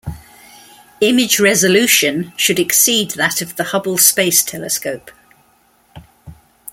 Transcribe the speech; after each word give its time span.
Image 0.99 1.39
resolution 1.39 2.33
should 2.35 2.57
exceed 2.57 3.11
that 3.11 3.39
of 3.39 3.55
the 3.55 3.65
Hubble 3.65 3.99
Space 3.99 4.41
Telescope. 4.41 5.11